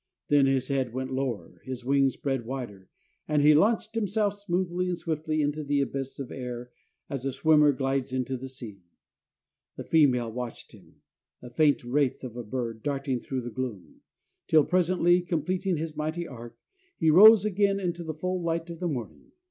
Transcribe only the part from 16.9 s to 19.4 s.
he rose again into the full light of the morning.